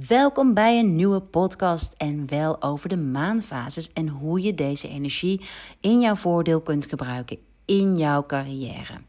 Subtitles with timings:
[0.00, 5.40] Welkom bij een nieuwe podcast en wel over de maanfases en hoe je deze energie
[5.80, 9.00] in jouw voordeel kunt gebruiken in jouw carrière.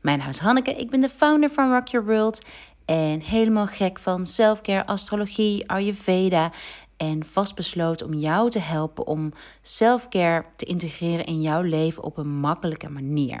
[0.00, 2.42] Mijn naam is Hanneke, ik ben de founder van Rock Your World
[2.84, 6.52] en helemaal gek van selfcare, astrologie, Ayurveda
[6.96, 9.32] en vastbesloten om jou te helpen om
[9.62, 13.40] selfcare te integreren in jouw leven op een makkelijke manier.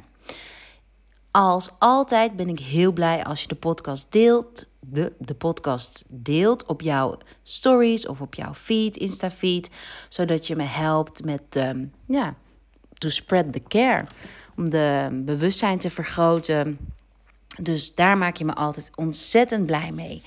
[1.36, 4.66] Als altijd ben ik heel blij als je de podcast deelt.
[4.80, 9.70] De, de podcast deelt op jouw stories of op jouw feed, Insta-feed.
[10.08, 12.34] Zodat je me helpt met, um, ja,
[12.94, 14.06] to spread the care.
[14.56, 16.78] Om de bewustzijn te vergroten.
[17.60, 20.22] Dus daar maak je me altijd ontzettend blij mee.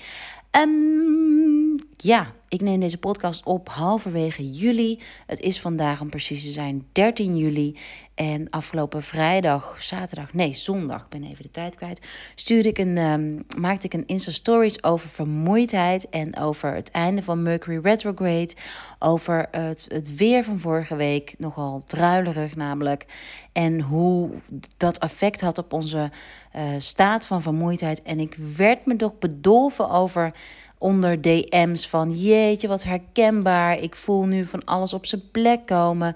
[0.50, 1.57] Um,
[2.02, 5.00] ja, ik neem deze podcast op halverwege juli.
[5.26, 7.76] Het is vandaag om precies te zijn 13 juli.
[8.14, 12.06] En afgelopen vrijdag, zaterdag, nee, zondag, ik ben even de tijd kwijt.
[12.34, 16.08] Stuurde ik een, um, maakte ik een Insta-stories over vermoeidheid.
[16.08, 18.54] En over het einde van Mercury retrograde.
[18.98, 23.06] Over het, het weer van vorige week, nogal druilerig namelijk.
[23.52, 24.30] En hoe
[24.76, 26.10] dat effect had op onze
[26.56, 28.02] uh, staat van vermoeidheid.
[28.02, 30.32] En ik werd me toch bedolven over
[30.78, 33.78] onder DM's van jeetje, wat herkenbaar.
[33.78, 36.14] Ik voel nu van alles op zijn plek komen.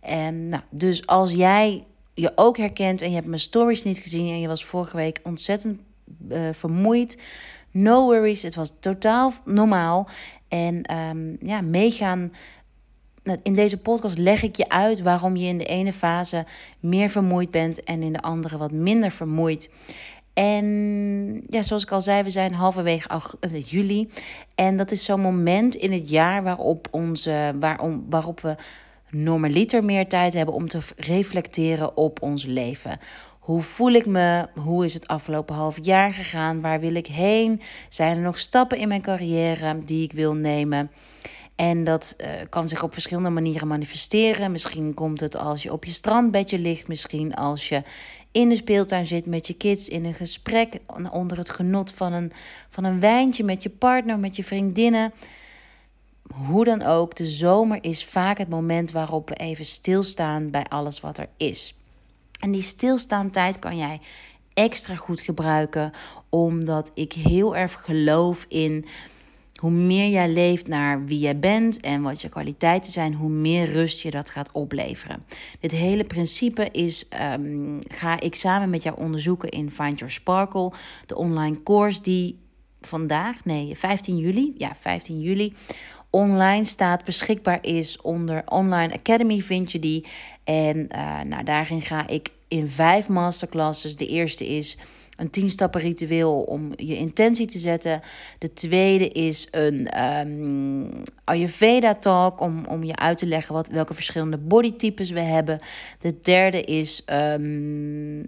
[0.00, 1.84] En nou, dus als jij
[2.14, 5.20] je ook herkent en je hebt mijn stories niet gezien en je was vorige week
[5.22, 5.80] ontzettend
[6.28, 7.22] uh, vermoeid.
[7.70, 10.08] No worries, het was totaal normaal.
[10.48, 12.32] En um, ja, meegaan.
[13.22, 16.44] Nou, in deze podcast leg ik je uit waarom je in de ene fase
[16.80, 19.70] meer vermoeid bent en in de andere wat minder vermoeid.
[20.34, 24.10] En ja, zoals ik al zei, we zijn halverwege uh, juli.
[24.54, 28.56] En dat is zo'n moment in het jaar waarop, onze, waarom, waarop we
[29.10, 32.98] normaliter meer tijd hebben om te reflecteren op ons leven.
[33.38, 34.48] Hoe voel ik me?
[34.54, 36.60] Hoe is het afgelopen half jaar gegaan?
[36.60, 37.60] Waar wil ik heen?
[37.88, 40.90] Zijn er nog stappen in mijn carrière die ik wil nemen?
[41.54, 44.52] En dat uh, kan zich op verschillende manieren manifesteren.
[44.52, 46.88] Misschien komt het als je op je strandbedje ligt.
[46.88, 47.82] Misschien als je
[48.34, 49.88] in de speeltuin zit met je kids.
[49.88, 50.78] In een gesprek
[51.10, 52.32] onder het genot van een,
[52.68, 55.12] van een wijntje met je partner, met je vriendinnen.
[56.46, 61.00] Hoe dan ook, de zomer is vaak het moment waarop we even stilstaan bij alles
[61.00, 61.74] wat er is.
[62.40, 64.00] En die stilstaantijd kan jij
[64.54, 65.92] extra goed gebruiken,
[66.28, 68.84] omdat ik heel erg geloof in
[69.60, 73.72] hoe meer jij leeft naar wie jij bent en wat je kwaliteiten zijn, hoe meer
[73.72, 75.24] rust je dat gaat opleveren.
[75.60, 80.72] Dit hele principe is, um, ga ik samen met jou onderzoeken in Find Your Sparkle,
[81.06, 82.38] de online course die
[82.80, 85.52] vandaag, nee, 15 juli, ja, 15 juli,
[86.14, 90.06] online staat, beschikbaar is onder Online Academy vind je die.
[90.44, 93.96] En uh, nou, daarin ga ik in vijf masterclasses.
[93.96, 94.78] De eerste is
[95.16, 98.00] een tien stappen ritueel om je intentie te zetten.
[98.38, 103.94] De tweede is een um, Ayurveda talk om, om je uit te leggen wat, welke
[103.94, 105.60] verschillende bodytypes we hebben.
[105.98, 108.24] De derde is um,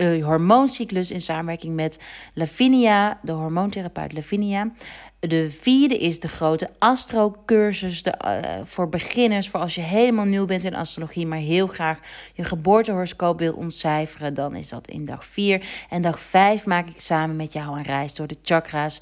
[0.00, 1.98] uh, hormooncyclus in samenwerking met
[2.34, 4.70] Lavinia, de hormoontherapeut Lavinia.
[5.20, 9.48] De vierde is de grote astro-cursus uh, voor beginners.
[9.48, 11.98] Voor als je helemaal nieuw bent in astrologie, maar heel graag
[12.34, 15.86] je geboortehoroscoop wilt ontcijferen, dan is dat in dag 4.
[15.90, 19.00] En dag 5 maak ik samen met jou een reis door de chakra's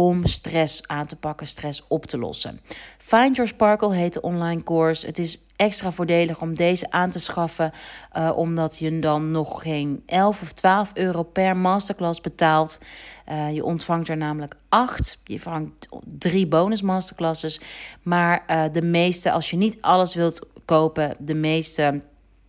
[0.00, 2.60] om stress aan te pakken, stress op te lossen.
[2.98, 5.06] Find Your Sparkle heet de online course.
[5.06, 7.72] Het is extra voordelig om deze aan te schaffen,
[8.16, 12.80] uh, omdat je dan nog geen 11 of 12 euro per masterclass betaalt.
[13.28, 15.18] Uh, je ontvangt er namelijk acht.
[15.24, 17.60] Je ontvangt drie bonus masterclasses.
[18.02, 22.02] Maar uh, de meeste, als je niet alles wilt kopen, de meeste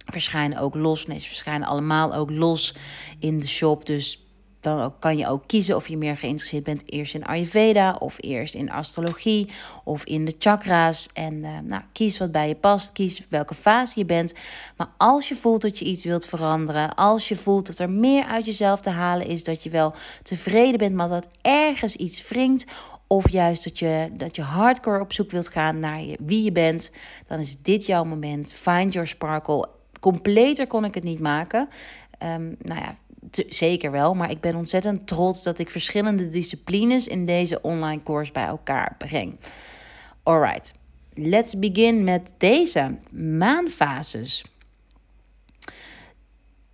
[0.06, 1.06] verschijnen ook los.
[1.06, 2.76] Nee, ze verschijnen allemaal ook los
[3.20, 3.86] in de shop.
[3.86, 4.26] Dus
[4.62, 8.54] dan kan je ook kiezen of je meer geïnteresseerd bent eerst in Ayurveda of eerst
[8.54, 9.50] in astrologie
[9.84, 11.10] of in de chakra's.
[11.14, 14.34] En uh, nou, kies wat bij je past, kies welke fase je bent.
[14.78, 18.24] Maar als je voelt dat je iets wilt veranderen, als je voelt dat er meer
[18.24, 22.66] uit jezelf te halen is, dat je wel tevreden bent, maar dat ergens iets wringt.
[23.08, 26.52] Of juist dat je, dat je hardcore op zoek wilt gaan naar je, wie je
[26.52, 26.92] bent,
[27.28, 28.54] dan is dit jouw moment.
[28.54, 29.70] Find your sparkle.
[30.00, 31.70] Completer kon ik het niet maken.
[32.24, 32.96] Um, nou ja,
[33.50, 38.32] zeker wel, maar ik ben ontzettend trots dat ik verschillende disciplines in deze online course
[38.32, 39.36] bij elkaar breng.
[40.24, 40.74] Alright,
[41.14, 44.44] let's begin met deze maanfases.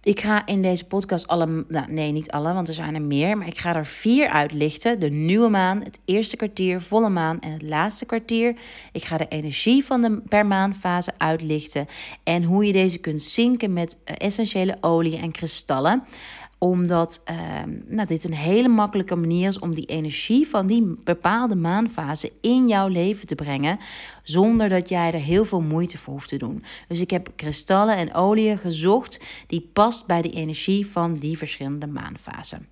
[0.07, 3.37] Ik ga in deze podcast alle, nou nee, niet alle, want er zijn er meer,
[3.37, 4.99] maar ik ga er vier uitlichten.
[4.99, 8.55] De nieuwe maan, het eerste kwartier, volle maan en het laatste kwartier.
[8.91, 11.87] Ik ga de energie van de per maanfase uitlichten
[12.23, 16.03] en hoe je deze kunt zinken met essentiële olie en kristallen
[16.57, 21.55] Omdat ehm, nou, dit een hele makkelijke manier is om die energie van die bepaalde
[21.55, 23.79] maanfase in jouw leven te brengen.
[24.23, 26.63] Zonder dat jij er heel veel moeite voor hoeft te doen.
[26.87, 31.87] Dus ik heb kristallen en oliën gezocht die past bij de energie van die verschillende
[31.87, 32.67] maanfasen.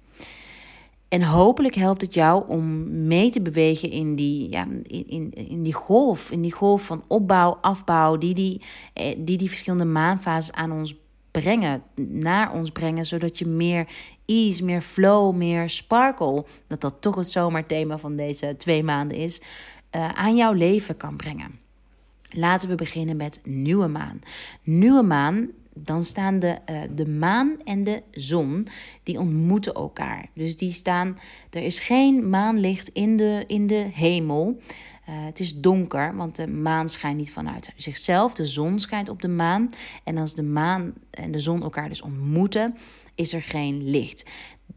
[1.07, 5.73] En hopelijk helpt het jou om mee te bewegen in die, ja, in, in, die
[5.73, 6.31] golf.
[6.31, 8.61] In die golf van opbouw, afbouw, die die,
[8.93, 10.95] eh, die die verschillende maanfases aan ons
[11.41, 13.87] brengen, naar ons brengen, zodat je meer
[14.25, 19.41] ease, meer flow, meer sparkle, dat dat toch het zomerthema van deze twee maanden is,
[19.95, 21.59] uh, aan jouw leven kan brengen.
[22.31, 24.19] Laten we beginnen met nieuwe maan.
[24.63, 28.67] Nieuwe maan dan staan de, uh, de maan en de zon,
[29.03, 30.25] die ontmoeten elkaar.
[30.33, 31.17] Dus die staan,
[31.49, 34.61] er is geen maanlicht in de, in de hemel.
[35.09, 38.33] Uh, het is donker, want de maan schijnt niet vanuit zichzelf.
[38.33, 39.69] De zon schijnt op de maan.
[40.03, 42.75] En als de maan en de zon elkaar dus ontmoeten,
[43.15, 44.29] is er geen licht.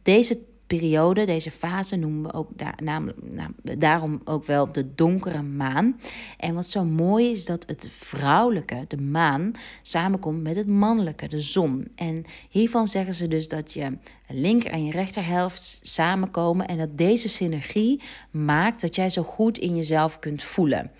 [0.03, 0.39] Deze
[0.69, 6.01] periode, deze fase noemen we ook daar, namelijk, nou, daarom ook wel de donkere maan.
[6.37, 11.41] En wat zo mooi is dat het vrouwelijke, de maan, samenkomt met het mannelijke, de
[11.41, 11.89] zon.
[11.95, 13.99] En hiervan zeggen ze dus dat je
[14.29, 18.01] linker en je rechterhelft samenkomen en dat deze synergie
[18.31, 20.91] maakt dat jij zo goed in jezelf kunt voelen.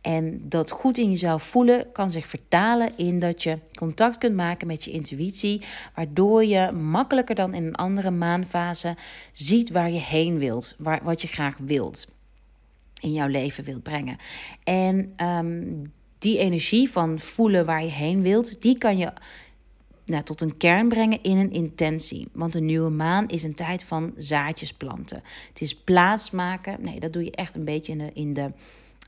[0.00, 4.66] En dat goed in jezelf voelen kan zich vertalen in dat je contact kunt maken
[4.66, 5.62] met je intuïtie,
[5.94, 8.96] waardoor je makkelijker dan in een andere maanfase
[9.32, 12.06] ziet waar je heen wilt, waar, wat je graag wilt
[13.00, 14.16] in jouw leven wilt brengen.
[14.64, 15.66] En ehm,
[16.18, 19.12] die energie van voelen waar je heen wilt, die kan je
[20.04, 22.28] nou, tot een kern brengen in een intentie.
[22.32, 25.22] Want een nieuwe maan is een tijd van zaadjes planten.
[25.48, 26.76] Het is plaatsmaken.
[26.80, 28.52] Nee, dat doe je echt een beetje in de, in de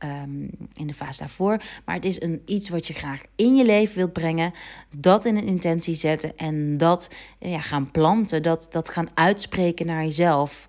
[0.02, 0.42] Ehm,
[0.74, 1.62] in de fase daarvoor.
[1.84, 4.52] Maar het is een, iets wat je graag in je leven wilt brengen.
[4.90, 8.42] Dat in een intentie zetten en dat ja, gaan planten.
[8.42, 10.66] Dat, dat gaan uitspreken naar jezelf.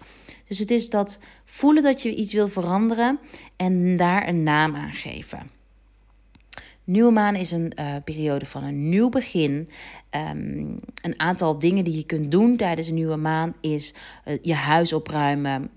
[0.47, 3.19] Dus het is dat voelen dat je iets wil veranderen
[3.55, 5.49] en daar een naam aan geven.
[6.85, 9.67] Nieuwe maan is een uh, periode van een nieuw begin.
[10.31, 13.93] Um, een aantal dingen die je kunt doen tijdens een nieuwe maan is
[14.27, 15.69] uh, je huis opruimen,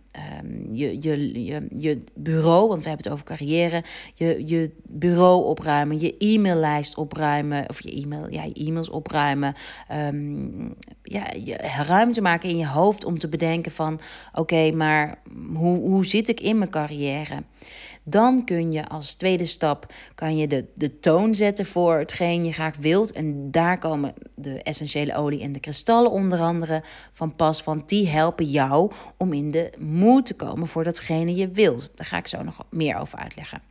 [0.43, 5.45] um, je, je, je, je bureau, want we hebben het over carrière, je, je bureau
[5.45, 9.55] opruimen, je e-maillijst opruimen, of je, e-mail, ja, je e-mails opruimen.
[9.93, 11.57] Um, ja, je
[11.87, 14.01] ruimte maken in je hoofd om te bedenken van
[14.35, 15.19] oké, maar
[15.55, 17.43] hoe, hoe zit ik in mijn carrière?
[18.09, 22.53] Dan kun je als tweede stap kan je de, de toon zetten voor hetgeen je
[22.53, 23.13] graag wilt.
[23.13, 26.83] En daar komen de essentiële olie en de kristallen onder andere
[27.13, 27.65] van pas.
[27.65, 31.91] Want die helpen jou om in de moed te komen voor datgene je wilt.
[31.95, 33.63] Daar ga ik zo nog meer over uitleggen.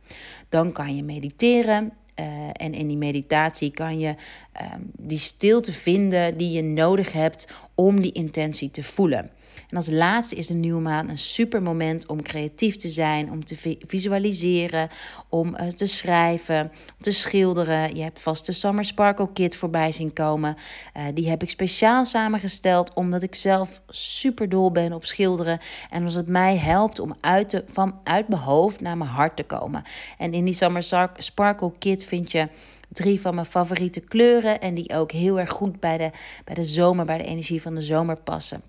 [0.48, 1.92] Dan kan je mediteren.
[2.20, 7.48] Uh, en in die meditatie kan je um, die stilte vinden die je nodig hebt
[7.74, 9.30] om die intentie te voelen.
[9.68, 13.44] En als laatste is de nieuwe maan een super moment om creatief te zijn, om
[13.44, 14.88] te visualiseren,
[15.28, 17.96] om uh, te schrijven, om te schilderen.
[17.96, 20.56] Je hebt vast de Summer Sparkle Kit voorbij zien komen.
[20.96, 25.58] Uh, die heb ik speciaal samengesteld omdat ik zelf super dol ben op schilderen.
[25.90, 29.36] En omdat het mij helpt om uit, de, van, uit mijn hoofd naar mijn hart
[29.36, 29.82] te komen.
[30.18, 32.48] En in die Summer Sparkle Kit vind je
[32.88, 34.60] drie van mijn favoriete kleuren.
[34.60, 36.10] En die ook heel erg goed bij de,
[36.44, 38.62] bij de zomer, bij de energie van de zomer passen.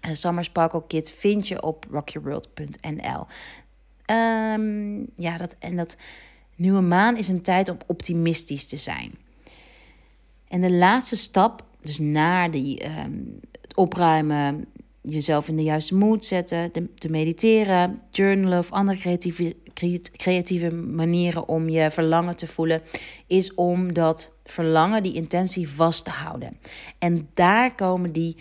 [0.00, 3.20] Een Summer Sparkle Kit vind je op rockyourworld.nl.
[3.20, 3.26] Um,
[4.06, 5.96] ehm, ja, dat, en dat
[6.56, 9.14] nieuwe maan is een tijd om optimistisch te zijn.
[10.48, 14.64] En de laatste stap, dus na die, um, het opruimen,
[15.02, 19.56] jezelf in de juiste mood zetten, te mediteren, journalen of andere creatieve,
[20.16, 22.82] creatieve manieren om je verlangen te voelen,
[23.26, 26.58] is om dat verlangen, die intentie vast te houden.
[26.98, 28.36] En daar komen die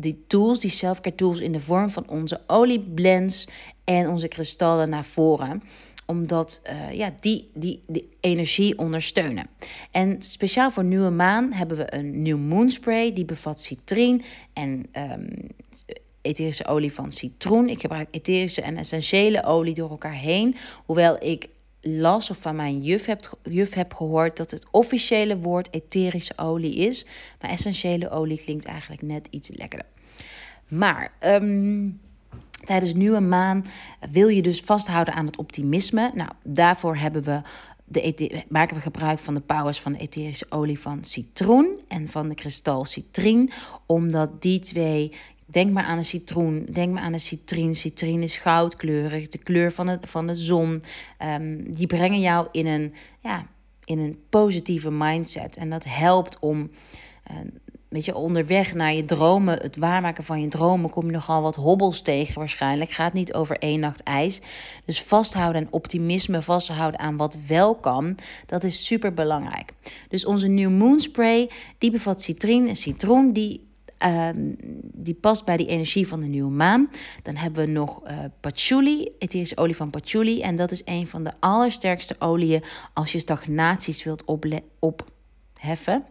[0.00, 3.48] die tools, die selfcare tools in de vorm van onze olieblends
[3.84, 5.62] en onze kristallen naar voren
[6.10, 9.46] omdat uh, ja, die, die, die energie ondersteunen.
[9.90, 13.12] En speciaal voor nieuwe maan hebben we een nieuw moonspray.
[13.12, 14.20] Die bevat citrine
[14.52, 15.28] en um,
[16.22, 17.68] etherische olie van citroen.
[17.68, 20.56] Ik gebruik etherische en essentiële olie door elkaar heen.
[20.84, 21.48] Hoewel ik
[21.80, 26.74] las of van mijn juf heb, juf heb gehoord dat het officiële woord etherische olie
[26.74, 27.06] is.
[27.40, 29.86] Maar essentiële olie klinkt eigenlijk net iets lekkerder.
[30.68, 32.00] Maar um,
[32.64, 33.64] tijdens nieuwe maan
[34.10, 36.10] wil je dus vasthouden aan het optimisme.
[36.14, 37.40] Nou, daarvoor hebben we
[37.84, 42.28] de maken we gebruik van de powers van de etherische olie van citroen en van
[42.28, 43.48] de kristal citrine.
[43.86, 45.12] Omdat die twee
[45.50, 46.66] Denk maar aan een citroen.
[46.72, 47.74] Denk maar aan een citrine.
[47.74, 50.82] Citrine is goudkleurig, de kleur van, het, van de zon.
[51.22, 53.46] Um, die brengen jou in een, ja,
[53.84, 55.56] in een positieve mindset.
[55.56, 56.70] En dat helpt om
[57.30, 57.36] uh,
[57.88, 61.54] weet je, onderweg naar je dromen, het waarmaken van je dromen, kom je nogal wat
[61.54, 62.90] hobbels tegen waarschijnlijk.
[62.90, 64.40] Gaat niet over één nacht ijs.
[64.84, 69.72] Dus vasthouden en optimisme, vasthouden aan wat wel kan, dat is super belangrijk.
[70.08, 73.66] Dus onze New Moon Spray, die bevat citrine en citroen, die
[74.06, 76.90] Um, die past bij die energie van de nieuwe maan.
[77.22, 80.40] Dan hebben we nog uh, patchouli, is olie van patchouli.
[80.42, 82.62] En dat is een van de allersterkste oliën
[82.94, 84.24] als je stagnaties wilt
[84.78, 86.04] opheffen.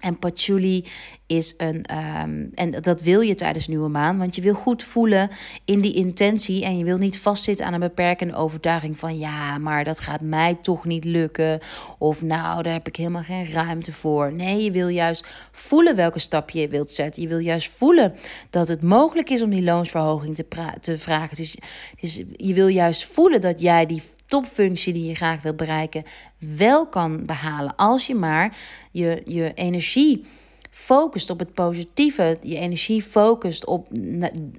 [0.00, 0.84] En patchouli
[1.26, 1.84] is een.
[1.84, 4.18] Ehm, en dat wil je tijdens nieuwe maan.
[4.18, 5.30] Want je wil goed voelen
[5.64, 6.64] in die intentie.
[6.64, 10.58] En je wil niet vastzitten aan een beperkende overtuiging van ja, maar dat gaat mij
[10.62, 11.60] toch niet lukken.
[11.98, 14.32] Of nou, daar heb ik helemaal geen ruimte voor.
[14.32, 17.22] Nee, je wil juist voelen welke stap je wilt zetten.
[17.22, 18.14] Je wil juist voelen
[18.50, 20.46] dat het mogelijk is om die loonsverhoging te,
[20.80, 21.36] te vragen.
[21.36, 21.56] Dus,
[22.00, 26.04] dus je wil juist voelen dat jij die topfunctie die je graag wilt bereiken
[26.38, 27.76] wel kan behalen.
[27.76, 28.58] Als je maar
[28.90, 30.24] je, je energie
[30.70, 33.88] focust op het positieve, je energie focust op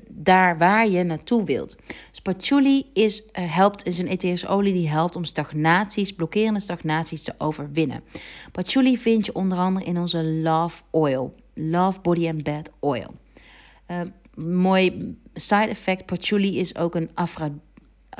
[0.10, 1.78] daar waar je naartoe wilt.
[2.10, 7.22] Dus patchouli is, uh, helpt, is een etherische olie die helpt om stagnaties, blokkerende stagnaties
[7.22, 8.04] te overwinnen.
[8.52, 13.14] Patchouli vind je onder andere in onze Love Oil, Love Body and Bed Oil.
[13.88, 14.02] Uh,
[14.36, 17.52] mooi side effect, patchouli is ook een afra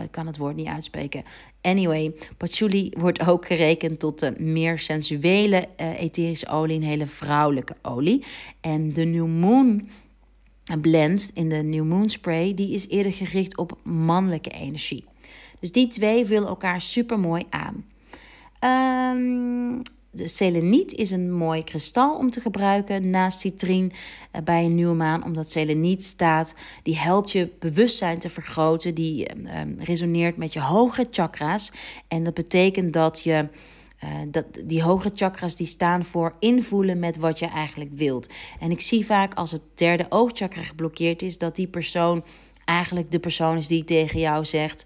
[0.04, 1.24] ik kan het woord niet uitspreken.
[1.62, 7.76] Anyway, patchouli wordt ook gerekend tot de meer sensuele uh, etherische olie, een hele vrouwelijke
[7.82, 8.24] olie.
[8.62, 9.88] En de New Moon
[10.82, 15.04] blend in de New Moon Spray, die is eerder gericht op mannelijke energie.
[15.60, 17.86] Dus die twee vullen elkaar super mooi aan.
[19.18, 19.82] Um,
[20.12, 23.92] de seleniet is een mooi kristal om te gebruiken naast citrien
[24.32, 29.28] eh, bij een nieuwe maan, omdat seleniet staat, die helpt je bewustzijn te vergroten, die
[29.36, 31.72] uh, resoneert met je hogere chakra's.
[32.08, 33.48] En dat betekent dat je
[34.28, 38.30] dat die hogere chakras die staan voor invoelen met wat je eigenlijk wilt.
[38.60, 42.24] En ik zie vaak als het derde oogchakra geblokkeerd is, dat die persoon
[42.66, 44.86] eigenlijk de persoon is die tegen jou zegt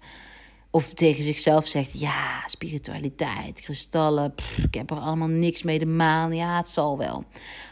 [0.76, 5.78] of tegen zichzelf zegt: Ja, spiritualiteit, kristallen, ik heb er allemaal niks mee.
[5.78, 7.24] De maan, ja, het zal wel.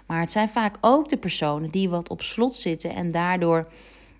[0.06, 3.68] Maar het zijn vaak ook de personen die wat op slot zitten en daardoor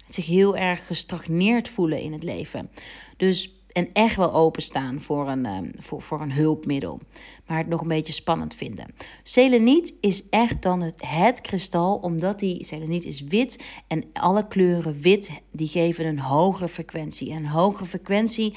[0.09, 2.71] zich heel erg gestagneerd voelen in het leven.
[3.17, 7.01] Dus en echt wel openstaan voor een, ehm, voor, voor een hulpmiddel.
[7.47, 8.95] Maar het nog een beetje spannend vinden.
[9.23, 13.65] Seleniet is echt dan het, het kristal, omdat die seleniet is wit.
[13.87, 17.31] En alle kleuren wit, die geven een hogere frequentie.
[17.31, 18.57] En een hogere frequentie,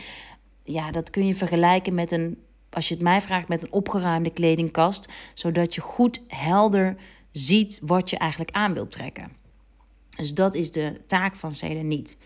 [0.64, 2.38] ja, dat kun je vergelijken met een,
[2.70, 5.10] als je het mij vraagt, met een opgeruimde kledingkast.
[5.34, 6.96] Zodat je goed helder
[7.32, 9.32] ziet wat je eigenlijk aan wilt trekken.
[10.16, 12.18] Dus dat is de taak van seleniet.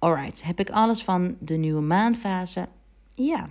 [0.00, 2.68] Alright, heb ik alles van de nieuwe maanfase?
[3.14, 3.50] Ja.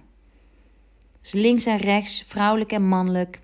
[1.22, 3.40] Dus links en rechts, vrouwelijk en mannelijk.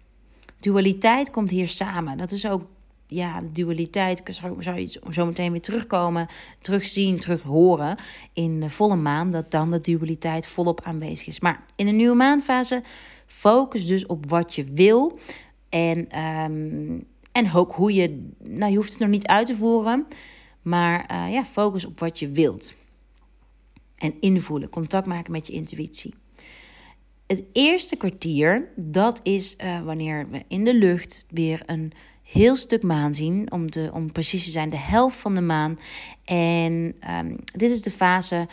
[0.60, 2.18] Dualiteit komt hier samen.
[2.18, 2.62] Dat is ook,
[3.08, 4.22] ja, dualiteit.
[4.26, 6.28] Zou, zou je zo meteen weer terugkomen,
[6.62, 7.98] terugzien, terug horen
[8.34, 9.32] in de volle maan.
[9.32, 11.40] Dat dan de dualiteit volop aanwezig is.
[11.40, 12.84] Maar in de nieuwe maanfase,
[13.26, 15.20] focus dus op wat je wil.
[15.70, 20.08] En, um, en ook hoe je, nou je hoeft het nog niet uit te voeren.
[20.62, 22.74] Maar uh, ja, focus op wat je wilt
[24.06, 26.14] en invoelen, contact maken met je intuïtie.
[27.28, 31.92] Het eerste kwartier, dat is uh, wanneer we in de lucht weer een
[32.24, 33.52] heel stuk maan zien.
[33.52, 35.80] Om, te, om precies te zijn, de helft van de maan.
[36.24, 38.48] En um, dit is de fase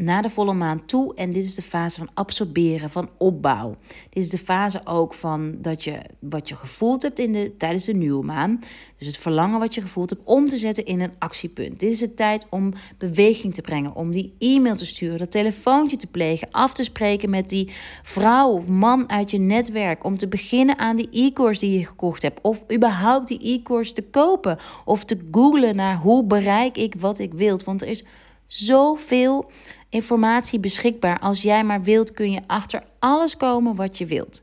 [0.00, 1.14] naar de volle maan toe.
[1.14, 3.76] En dit is de fase van absorberen, van opbouw.
[4.10, 7.84] Dit is de fase ook van dat je wat je gevoeld hebt in de, tijdens
[7.84, 8.60] de nieuwe maan.
[8.98, 11.80] Dus het verlangen wat je gevoeld hebt om te zetten in een actiepunt.
[11.80, 15.96] Dit is de tijd om beweging te brengen, om die e-mail te sturen, dat telefoontje
[15.96, 20.04] te plegen, af te spreken met die vrouw of man uit je netwerk.
[20.04, 22.40] Om te beginnen aan die e-course die je gekocht hebt.
[22.42, 24.58] Of überhaupt die e-course te kopen.
[24.84, 27.60] Of te googlen naar hoe bereik ik wat ik wil.
[27.64, 28.04] Want er is
[28.46, 29.50] zoveel
[29.90, 31.18] informatie beschikbaar.
[31.18, 34.42] Als jij maar wilt, kun je achter alles komen wat je wilt.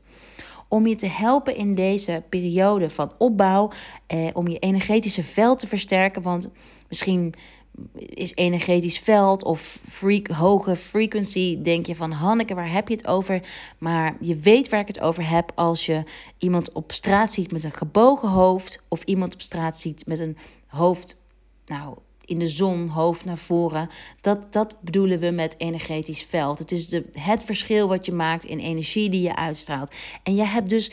[0.68, 3.70] Om je te helpen in deze periode van opbouw,
[4.06, 6.22] eh, om je energetische veld te versterken.
[6.22, 6.48] Want
[6.88, 7.34] misschien
[7.96, 13.06] is energetisch veld of freak, hoge frequency, denk je van Hanneke, waar heb je het
[13.06, 13.42] over?
[13.78, 16.02] Maar je weet waar ik het over heb als je
[16.38, 20.36] iemand op straat ziet met een gebogen hoofd of iemand op straat ziet met een
[20.66, 21.22] hoofd,
[21.66, 21.96] nou,
[22.28, 23.88] in de zon, hoofd naar voren.
[24.20, 26.58] Dat, dat bedoelen we met energetisch veld.
[26.58, 29.94] Het is de, het verschil wat je maakt in energie die je uitstraalt.
[30.22, 30.90] En jij hebt dus.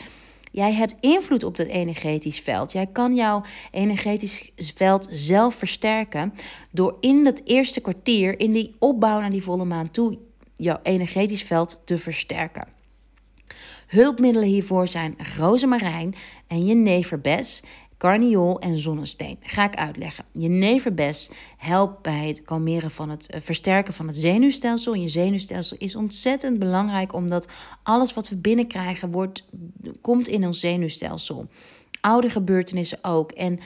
[0.52, 2.72] Jij hebt invloed op dat energetisch veld.
[2.72, 6.34] Jij kan jouw energetisch veld zelf versterken
[6.70, 10.18] door in dat eerste kwartier, in die opbouw naar die volle maan toe,
[10.54, 12.68] jouw energetisch veld te versterken.
[13.86, 16.14] Hulpmiddelen hiervoor zijn rozemarijn
[16.46, 17.62] en jeneverbes.
[17.98, 19.38] Carniol en zonnesteen.
[19.40, 20.24] Ga ik uitleggen.
[20.32, 24.94] Jeneverbes helpt bij het kalmeren van het eh, versterken van het zenuwstelsel.
[24.94, 27.48] je zenuwstelsel is ontzettend belangrijk omdat
[27.82, 29.44] alles wat we binnenkrijgen wordt,
[30.00, 31.46] komt in ons zenuwstelsel.
[32.00, 33.32] Oude gebeurtenissen ook.
[33.32, 33.58] En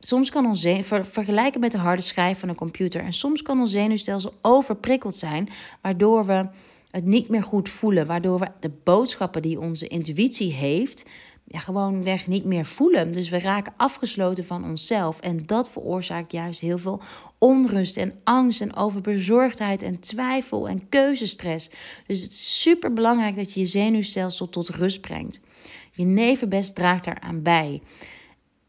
[0.00, 3.00] soms kan ons ver, vergelijken met de harde schijf van een computer.
[3.00, 5.48] En soms kan ons zenuwstelsel overprikkeld zijn,
[5.82, 6.48] waardoor we
[6.90, 11.08] het niet meer goed voelen, waardoor we de boodschappen die onze intuïtie heeft,
[11.48, 13.12] ja, gewoon weg niet meer voelen.
[13.12, 15.20] Dus we raken afgesloten van onszelf.
[15.20, 17.00] En dat veroorzaakt juist heel veel
[17.38, 21.70] onrust en angst en overbezorgdheid en twijfel en keuzestress.
[22.06, 25.40] Dus het is super belangrijk dat je je zenuwstelsel tot rust brengt.
[25.92, 27.82] Je nevenbest draagt daaraan bij.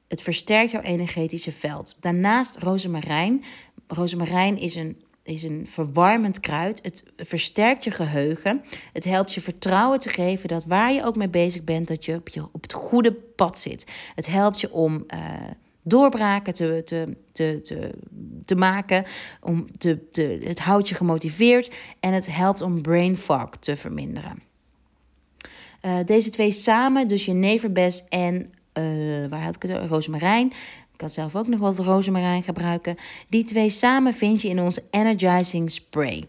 [0.08, 1.96] Het versterkt jouw energetische veld.
[2.00, 3.44] Daarnaast rozemarijn.
[3.88, 6.80] Rozemarijn is een is een verwarmend kruid.
[6.84, 8.62] Het versterkt je geheugen.
[8.94, 12.16] Het helpt je vertrouwen te geven dat waar je ook mee bezig bent, dat je
[12.16, 13.86] op, je, op het goede pad zit.
[14.16, 15.20] Het helpt je om uh,
[15.82, 17.92] doorbraken te, te, te, te,
[18.46, 19.06] te maken.
[19.42, 24.42] Om te, te, het houdt je gemotiveerd en het helpt om brain fog te verminderen.
[25.82, 29.90] Uh, deze twee samen, dus je neverbes en uh, waar had ik het?
[29.90, 30.54] Rozemarijn,
[30.98, 32.96] kan zelf ook nog wat rozemarijn gebruiken.
[33.30, 36.28] Die twee samen vind je in onze Energizing Spray.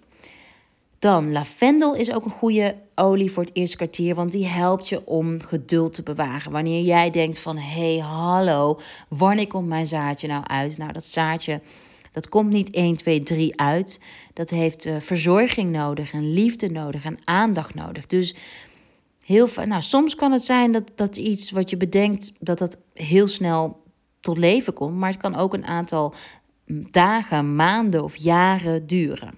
[0.99, 5.07] Dan lavendel is ook een goede olie voor het eerste kwartier, want die helpt je
[5.07, 6.53] om geduld te bewaren.
[6.53, 10.79] Wanneer jij denkt van, hé, hey, hallo, wanneer komt mijn zaadje nou uit?
[10.79, 11.61] Nou, dat zaadje,
[12.13, 14.01] dat komt niet 1, 2, 3 uit.
[14.33, 18.07] Dat heeft uh, verzorging nodig en liefde nodig en aandacht nodig.
[18.07, 18.35] Dus
[19.25, 23.29] heel, nou, soms kan het zijn dat, dat iets wat je bedenkt, dat dat heel
[23.29, 23.83] snel
[24.29, 24.97] tot leven komt.
[24.97, 26.15] Maar het kan ook een aantal
[26.91, 29.35] dagen, maanden of jaren duren.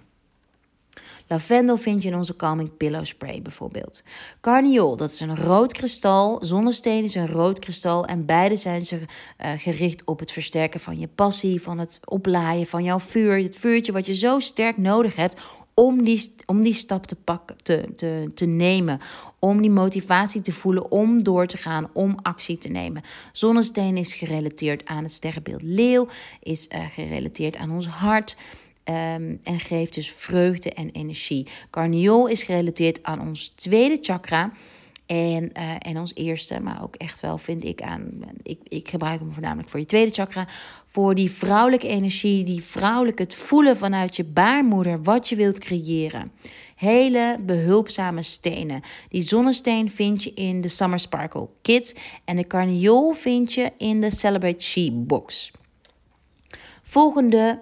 [1.26, 4.04] Lavendel vind je in onze Calming Pillow Spray bijvoorbeeld.
[4.40, 6.38] Carniol, dat is een rood kristal.
[6.44, 8.04] Zonnesteen is een rood kristal.
[8.04, 12.66] En beide zijn ze uh, gericht op het versterken van je passie, van het oplaaien
[12.66, 13.42] van jouw vuur.
[13.42, 15.40] Het vuurtje wat je zo sterk nodig hebt
[15.80, 19.00] om die, om die stap te, pakken, te, te, te nemen.
[19.38, 23.02] Om die motivatie te voelen om door te gaan, om actie te nemen.
[23.32, 26.08] Zonnesteen is gerelateerd aan het sterrenbeeld leeuw,
[26.42, 28.36] is uh, gerelateerd aan ons hart.
[28.84, 31.46] Um, en geeft dus vreugde en energie.
[31.70, 34.52] Carniol is gerelateerd aan ons tweede chakra.
[35.10, 38.10] En, uh, en ons eerste, maar ook echt wel vind ik aan.
[38.42, 40.48] Ik, ik gebruik hem voornamelijk voor je tweede chakra.
[40.86, 46.32] Voor die vrouwelijke energie, die vrouwelijke, het voelen vanuit je baarmoeder wat je wilt creëren.
[46.76, 48.82] Hele behulpzame stenen.
[49.08, 52.00] Die zonnesteen vind je in de Summer Sparkle Kit.
[52.24, 55.50] En de carniol vind je in de Celebrate She box.
[56.82, 57.60] Volgende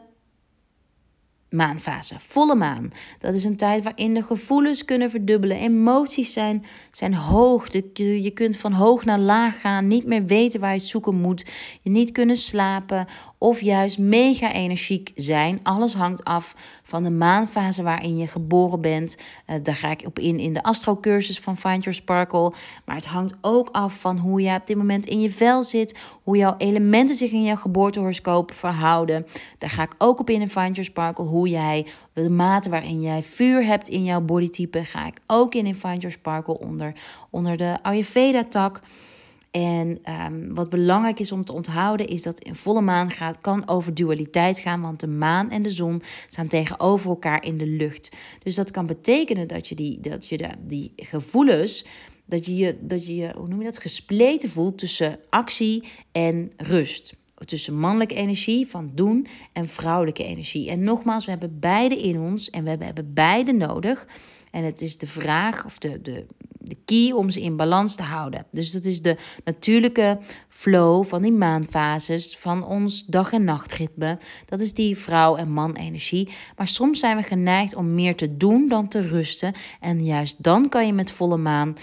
[1.51, 2.91] maanfase, volle maan.
[3.19, 5.59] Dat is een tijd waarin de gevoelens kunnen verdubbelen.
[5.59, 7.73] Emoties zijn, zijn hoog.
[7.95, 11.47] Je kunt van hoog naar laag gaan, niet meer weten waar je zoeken moet.
[11.83, 13.07] Je niet kunnen slapen
[13.39, 15.61] of juist mega energiek zijn.
[15.63, 19.19] Alles hangt af van de maanfase waarin je geboren bent.
[19.47, 22.53] Uh, daar ga ik op in in de astrocursus van Find Your Sparkle.
[22.85, 25.99] Maar het hangt ook af van hoe je op dit moment in je vel zit.
[26.23, 29.27] Hoe jouw elementen zich in jouw geboortehoroscoop verhouden.
[29.59, 31.25] Daar ga ik ook op in in Find Your Sparkle.
[31.25, 35.67] Hoe jij, de mate waarin jij vuur hebt in jouw bodytype, ga ik ook in
[35.67, 36.93] in Find Your Sparkle onder,
[37.31, 38.81] onder de Ayurveda-tak.
[39.59, 43.69] En um, wat belangrijk is om te onthouden is dat in volle maan gaat, kan
[43.69, 48.11] over dualiteit gaan, want de maan en de zon staan tegenover elkaar in de lucht.
[48.43, 51.87] Dus dat kan betekenen dat je die, dat je de, die gevoelens,
[52.25, 56.51] dat je je, dat je, je, hoe noem je dat, gespleten voelt tussen actie en
[56.57, 57.15] rust.
[57.45, 60.71] Tussen mannelijke energie van doen en vrouwelijke energie.
[60.71, 64.07] En nogmaals, we hebben beide in ons en we hebben beide nodig.
[64.51, 66.27] En het is de vraag of de, de,
[66.69, 68.47] de key om ze in balans te houden.
[68.51, 74.19] Dus dat is de natuurlijke flow van die maanfases, van ons dag- en nachtritme.
[74.47, 76.29] Dat is die vrouw- en man-energie.
[76.57, 79.55] Maar soms zijn we geneigd om meer te doen dan te rusten.
[79.81, 81.77] En juist dan kan je met volle maan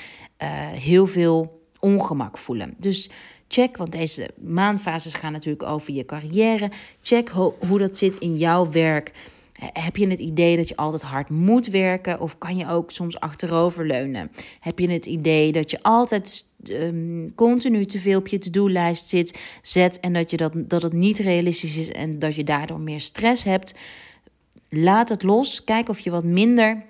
[0.43, 2.73] uh, heel veel ongemak voelen.
[2.77, 3.09] Dus
[3.47, 6.71] check, want deze maanfases gaan natuurlijk over je carrière.
[7.01, 9.11] Check ho hoe dat zit in jouw werk.
[9.59, 13.19] Heb je het idee dat je altijd hard moet werken of kan je ook soms
[13.19, 14.31] achteroverleunen?
[14.59, 19.39] Heb je het idee dat je altijd um, continu te veel op je to-do-lijst zit,
[19.61, 22.99] zet en dat, je dat, dat het niet realistisch is en dat je daardoor meer
[22.99, 23.75] stress hebt?
[24.69, 25.63] Laat het los.
[25.63, 26.83] Kijk of je wat minder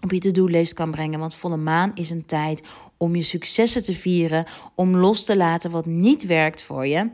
[0.00, 1.18] op je to-do-lijst kan brengen.
[1.18, 2.62] Want volle maan is een tijd
[2.96, 7.10] om je successen te vieren, om los te laten wat niet werkt voor je.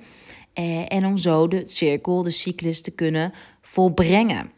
[0.52, 3.32] Eh, en om zo de cirkel, de cyclus te kunnen
[3.62, 4.50] volbrengen.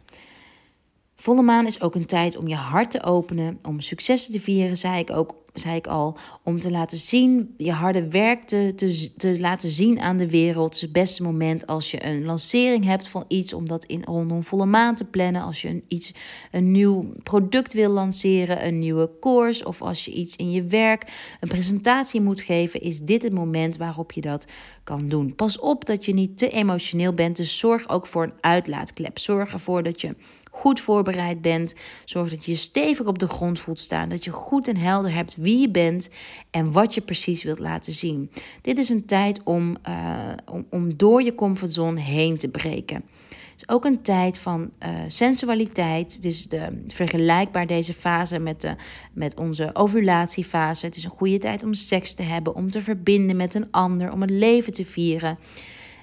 [1.22, 4.76] Volle maan is ook een tijd om je hart te openen, om successen te vieren,
[4.76, 9.14] zei ik ook zei ik al, om te laten zien, je harde werk te, te,
[9.16, 10.80] te laten zien aan de wereld.
[10.80, 14.66] Het beste moment als je een lancering hebt van iets, om dat in rondom volle
[14.66, 15.42] maan te plannen.
[15.42, 16.14] Als je een, iets,
[16.50, 21.36] een nieuw product wil lanceren, een nieuwe course, of als je iets in je werk,
[21.40, 24.46] een presentatie moet geven, is dit het moment waarop je dat
[24.84, 25.34] kan doen.
[25.34, 29.18] Pas op dat je niet te emotioneel bent, dus zorg ook voor een uitlaatklep.
[29.18, 30.14] Zorg ervoor dat je
[30.52, 31.74] goed voorbereid bent.
[32.04, 34.08] Zorg dat je je stevig op de grond voelt staan.
[34.08, 36.10] Dat je goed en helder hebt wie je bent
[36.50, 38.30] en wat je precies wilt laten zien.
[38.60, 40.18] Dit is een tijd om, uh,
[40.50, 43.04] om, om door je comfortzone heen te breken.
[43.52, 46.22] Het is ook een tijd van uh, sensualiteit.
[46.22, 48.74] Dus de, vergelijkbaar deze fase met, de,
[49.12, 50.86] met onze ovulatiefase.
[50.86, 54.12] Het is een goede tijd om seks te hebben, om te verbinden met een ander,
[54.12, 55.38] om het leven te vieren.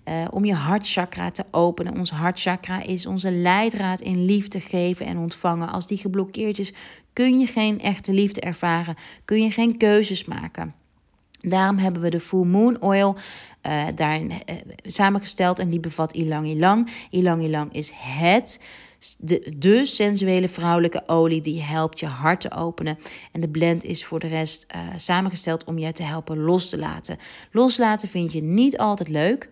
[0.10, 1.98] Uh, om je hartchakra te openen.
[1.98, 5.72] Ons hartchakra is onze leidraad in liefde geven en ontvangen.
[5.72, 6.74] Als die geblokkeerd is,
[7.14, 8.96] kun je geen echte liefde ervaren.
[9.26, 10.74] Kun je geen keuzes maken.
[11.40, 13.16] Daarom hebben we de Full Moon Oil
[13.68, 14.38] uh, daarin uh,
[14.84, 16.90] samengesteld en die bevat ilang ilang.
[17.10, 18.60] Ilang ilang is het
[19.18, 22.98] de, sensuele vrouwelijke olie die helpt je hart te openen.
[23.32, 27.18] En de blend is voor de rest samengesteld om je te helpen los te laten.
[27.52, 29.50] Loslaten vind je niet altijd leuk.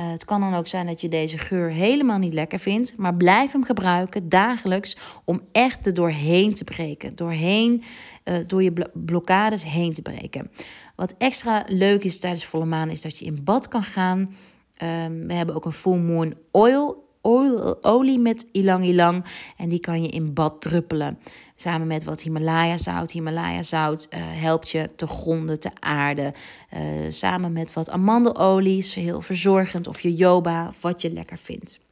[0.00, 3.14] Uh, het kan dan ook zijn dat je deze geur helemaal niet lekker vindt, maar
[3.14, 7.82] blijf hem gebruiken dagelijks om echt er doorheen te breken, doorheen,
[8.24, 10.50] uh, door je blokkades heen te breken.
[10.96, 14.18] Wat extra leuk is tijdens volle maan is dat je in bad kan gaan.
[14.82, 17.03] Um, we hebben ook een full moon oil
[17.80, 19.24] olie met ilang ilang.
[19.56, 21.18] En die kan je in bad druppelen.
[21.54, 23.10] Samen met wat Himalaya zout.
[23.10, 26.32] Himalaya zout uh, helpt je te gronden, te aarden.
[26.74, 29.86] Uh, samen met wat amandelolie is heel verzorgend.
[29.86, 31.82] Of je joba, wat je lekker vindt.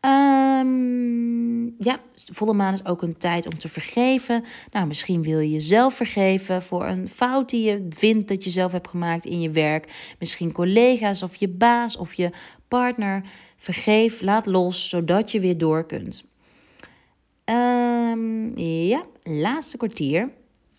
[0.00, 2.00] Um, ja,
[2.32, 4.44] volle maan is ook een tijd om te vergeven.
[4.72, 8.72] Nou, misschien wil je jezelf vergeven voor een fout die je vindt dat je zelf
[8.72, 10.14] hebt gemaakt in je werk.
[10.18, 12.30] Misschien collega's of je baas of je
[12.68, 13.22] partner.
[13.56, 16.24] Vergeef, laat los, zodat je weer door kunt.
[17.44, 20.30] Um, ja, laatste kwartier.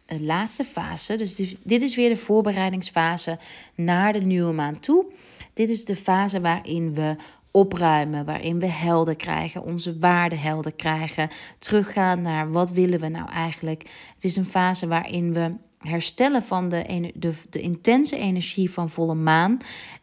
[0.06, 1.16] De laatste fase.
[1.16, 3.40] Dus dit is weer de voorbereidingsfase
[3.76, 5.06] naar de nieuwe maand toe.
[5.54, 7.16] Dit is de fase waarin we
[7.52, 13.30] opruimen, waarin we helder krijgen, onze waarden helder krijgen, teruggaan naar wat willen we nou
[13.30, 13.84] eigenlijk.
[14.14, 19.16] Het is een fase waarin we herstellen van de, de, de intense energie van volle
[19.16, 19.58] maan.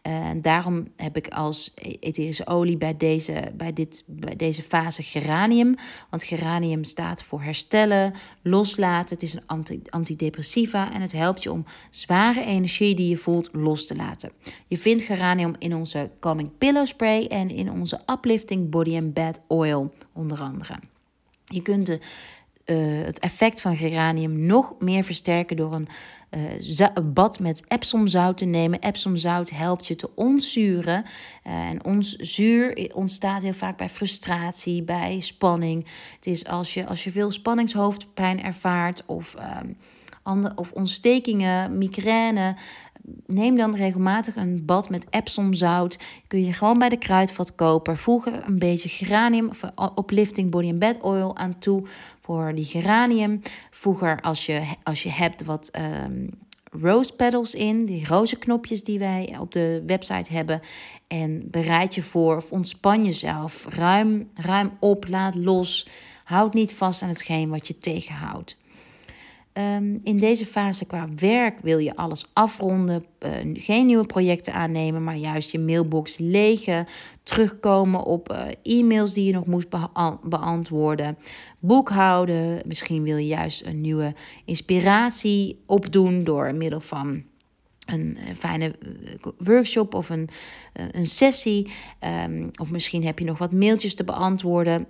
[0.06, 5.02] Uh, en daarom heb ik als etherische olie bij deze, bij, dit, bij deze fase
[5.02, 5.74] geranium.
[6.10, 9.14] Want geranium staat voor herstellen, loslaten.
[9.14, 13.48] Het is een anti, antidepressiva en het helpt je om zware energie die je voelt
[13.52, 14.32] los te laten.
[14.68, 19.40] Je vindt geranium in onze Calming Pillow Spray en in onze Uplifting Body and Bed
[19.46, 20.78] Oil onder andere.
[21.44, 22.00] Je kunt de
[22.66, 25.88] uh, het effect van geranium nog meer versterken door een
[26.36, 28.80] uh, bad met Epsomzout te nemen.
[28.80, 31.04] Epsomzout helpt je te ontzuren.
[31.46, 35.86] Uh, en ons zuur ontstaat heel vaak bij frustratie, bij spanning.
[36.14, 39.36] Het is als je, als je veel spanningshoofdpijn ervaart of,
[40.24, 42.56] uh, of ontstekingen, migraine
[43.26, 45.98] neem dan regelmatig een bad met Epsomzout.
[46.26, 47.96] Kun je gewoon bij de kruidvat kopen.
[47.96, 49.62] Voeg er een beetje geranium of
[49.98, 51.82] uplifting body and bed oil aan toe
[52.20, 53.40] voor die geranium.
[53.70, 55.70] Voeg er als je, als je hebt wat
[56.04, 56.30] um,
[56.80, 60.60] rose petals in, die roze knopjes die wij op de website hebben.
[61.06, 63.66] En bereid je voor of ontspan jezelf.
[63.68, 65.88] Ruim, ruim op, laat los.
[66.24, 68.56] Houd niet vast aan hetgeen wat je tegenhoudt.
[69.58, 75.04] Um, in deze fase qua werk wil je alles afronden, uh, geen nieuwe projecten aannemen,
[75.04, 76.86] maar juist je mailbox legen,
[77.22, 79.68] terugkomen op uh, e-mails die je nog moest
[80.22, 81.16] beantwoorden,
[81.58, 82.62] boekhouden.
[82.66, 84.14] Misschien wil je juist een nieuwe
[84.44, 87.22] inspiratie opdoen door middel van
[87.86, 90.28] een eh, fijne eh, workshop of een,
[90.72, 91.70] eh, een sessie.
[92.26, 94.86] Um, of misschien heb je nog wat mailtjes te beantwoorden.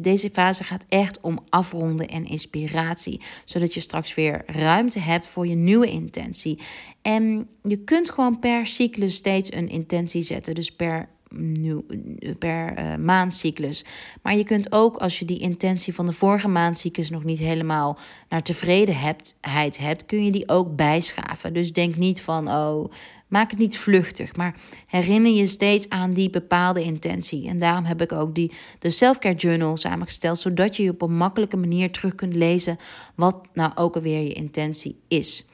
[0.00, 3.20] Deze fase gaat echt om afronden en inspiratie.
[3.44, 6.58] Zodat je straks weer ruimte hebt voor je nieuwe intentie.
[7.02, 10.54] En je kunt gewoon per cyclus steeds een intentie zetten.
[10.54, 11.08] Dus per
[12.38, 13.84] per uh, maandcyclus.
[14.22, 17.98] Maar je kunt ook, als je die intentie van de vorige maandcyclus nog niet helemaal
[18.28, 21.54] naar tevredenheid hebt, kun je die ook bijschaven.
[21.54, 22.92] Dus denk niet van, oh,
[23.32, 24.54] maak het niet vluchtig, maar
[24.86, 27.48] herinner je steeds aan die bepaalde intentie.
[27.48, 31.56] En daarom heb ik ook die, de Selfcare Journal samengesteld, zodat je op een makkelijke
[31.56, 32.78] manier terug kunt lezen
[33.14, 35.46] wat nou ook alweer je intentie is.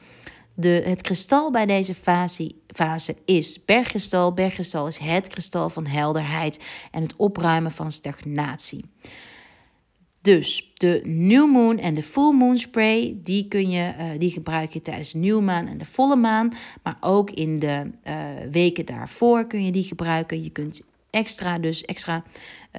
[0.59, 4.33] De, het kristal bij deze fase, fase is bergkristal.
[4.33, 8.85] Bergkristal is het kristal van helderheid en het opruimen van stagnatie.
[10.21, 14.73] Dus de new moon en de full moon spray, die, kun je, uh, die gebruik
[14.73, 16.53] je tijdens de nieuwe maan en de volle maan.
[16.83, 20.43] Maar ook in de uh, weken daarvoor kun je die gebruiken.
[20.43, 22.23] Je kunt extra, dus extra uh,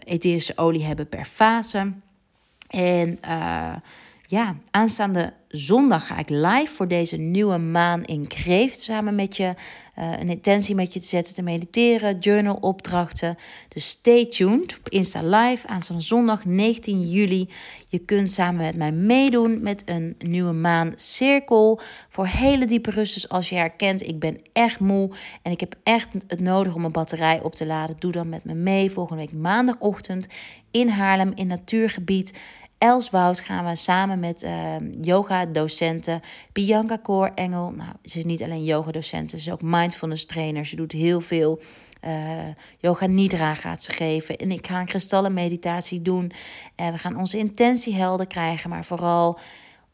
[0.04, 1.92] etherische olie hebben per fase.
[2.68, 3.18] En
[4.30, 8.80] ja, aanstaande zondag ga ik live voor deze nieuwe maan in Kreeft.
[8.80, 9.54] Samen met je
[9.98, 13.36] uh, een intentie met je te zetten, te mediteren, journal opdrachten.
[13.68, 17.48] Dus stay tuned op Insta Live aanstaande zondag 19 juli.
[17.88, 23.14] Je kunt samen met mij meedoen met een nieuwe maan cirkel voor hele diepe rust.
[23.14, 25.10] Dus als je herkent, ik ben echt moe
[25.42, 27.96] en ik heb echt het nodig om mijn batterij op te laden.
[27.98, 30.26] Doe dan met me mee volgende week maandagochtend
[30.70, 32.32] in Haarlem in natuurgebied.
[32.80, 36.20] Elswoud gaan we samen met uh, yoga-docenten
[36.52, 37.70] Bianca Koor Engel.
[37.70, 40.66] Nou, ze is niet alleen yoga-docent, ze is ook mindfulness trainer.
[40.66, 41.60] Ze doet heel veel
[42.04, 42.12] uh,
[42.78, 44.36] yoga nidra gaat ze geven.
[44.36, 46.32] En ik ga een kristallenmeditatie doen.
[46.74, 49.38] En we gaan onze intentie helder krijgen, maar vooral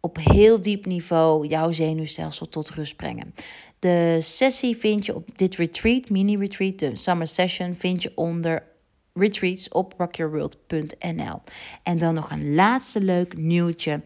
[0.01, 3.35] op heel diep niveau jouw zenuwstelsel tot rust brengen.
[3.79, 8.63] De sessie vind je op dit retreat, mini-retreat, de summer session, vind je onder
[9.17, 11.41] retreats op rockyourworld.nl.
[11.83, 14.03] En dan nog een laatste leuk nieuwtje.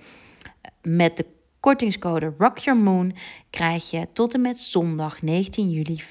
[0.83, 1.27] Met de
[1.61, 3.15] kortingscode Rock Your Moon
[3.51, 6.07] krijg je tot en met zondag 19 juli 15%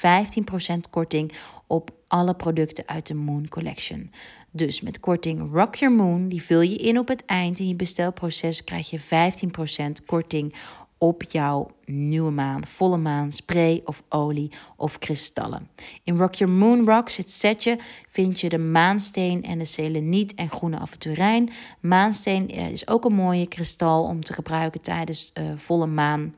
[0.90, 1.32] korting
[1.68, 4.12] op alle producten uit de Moon Collection.
[4.52, 7.76] Dus met korting Rock Your Moon, die vul je in op het eind in je
[7.76, 10.54] bestelproces, krijg je 15% korting
[11.02, 15.70] op jouw nieuwe maan, volle maan, spray of olie of kristallen.
[16.04, 20.50] In Rock Your Moon Rocks, het setje, vind je de maansteen en de seleniet en
[20.50, 21.50] groene aventurijn.
[21.80, 26.36] Maansteen eh, is ook een mooie kristal om te gebruiken tijdens uh, volle maan.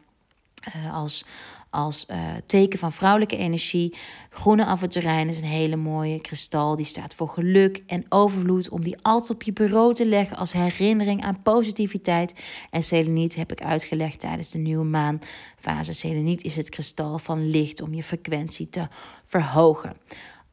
[0.75, 1.25] Uh, als,
[1.71, 3.95] als uh, teken van vrouwelijke energie.
[4.29, 6.75] Groene aventurijn is een hele mooie kristal.
[6.75, 8.69] Die staat voor geluk en overvloed.
[8.69, 12.33] Om die altijd op je bureau te leggen als herinnering aan positiviteit.
[12.69, 15.93] En seleniet heb ik uitgelegd tijdens de nieuwe maanfase.
[15.93, 18.87] Seleniet is het kristal van licht om je frequentie te
[19.23, 19.97] verhogen.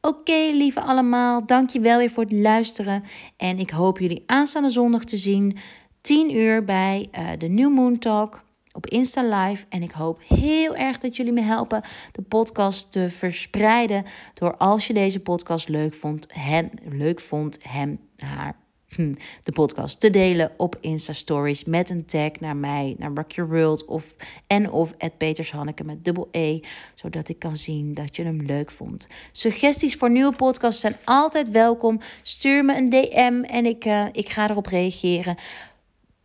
[0.01, 3.03] Oké, lieve allemaal, dankjewel weer voor het luisteren.
[3.37, 5.57] En ik hoop jullie aanstaande zondag te zien.
[6.01, 8.43] 10 uur bij uh, de New Moon Talk
[8.79, 9.65] op Insta Live.
[9.69, 14.05] En ik hoop heel erg dat jullie me helpen de podcast te verspreiden.
[14.33, 18.55] Door als je deze podcast leuk vond, hen, leuk vond, hem, haar,
[18.87, 19.13] hm,
[19.43, 23.51] de podcast te delen op Insta Stories met een tag naar mij, naar Rock Your
[23.51, 24.15] World of
[24.47, 26.59] en of at Peters Hanneke met dubbel E,
[26.95, 29.07] zodat ik kan zien dat je hem leuk vond.
[29.31, 31.99] Suggesties voor nieuwe podcasts zijn altijd welkom.
[32.21, 35.35] Stuur me een DM en ik, uh, ik ga erop reageren.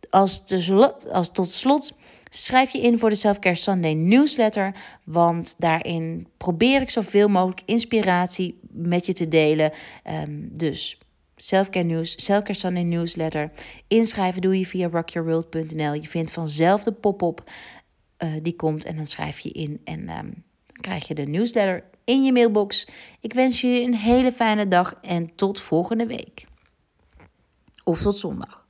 [0.09, 1.93] Als, te, als tot slot
[2.37, 8.59] Schrijf je in voor de Selfcare Sunday newsletter, want daarin probeer ik zoveel mogelijk inspiratie
[8.71, 9.71] met je te delen.
[10.27, 10.99] Um, dus
[11.35, 13.51] Selfcare News, Selfcare Sunday newsletter.
[13.87, 15.93] Inschrijven doe je via rockyourworld.nl.
[15.93, 17.51] Je vindt vanzelf de pop-up
[18.23, 21.83] uh, die komt en dan schrijf je in en um, dan krijg je de newsletter
[22.03, 22.87] in je mailbox.
[23.21, 26.45] Ik wens jullie een hele fijne dag en tot volgende week.
[27.83, 28.64] Of tot zondag.